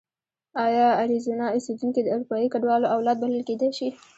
[0.65, 3.89] ایا اریزونا اوسېدونکي د اروپایي کډوالو اولاد بلل کېدای شي؟